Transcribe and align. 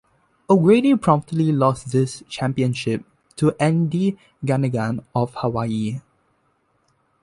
O'Grady 0.49 0.95
promptly 0.95 1.51
lost 1.51 1.91
this 1.91 2.23
"championship" 2.27 3.05
to 3.35 3.51
Andy 3.59 4.17
Ganigan 4.43 5.05
of 5.13 5.35
Hawaii. 5.35 6.01